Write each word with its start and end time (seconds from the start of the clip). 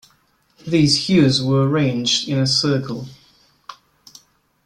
These 0.65 1.05
hues 1.05 1.43
were 1.43 1.69
arranged 1.69 2.27
in 2.27 2.39
a 2.39 2.47
circle. 2.47 3.05